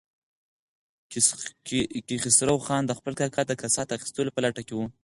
[2.07, 4.81] کیخسرو خان د خپل کاکا د کسات اخیستلو په لټه کې و.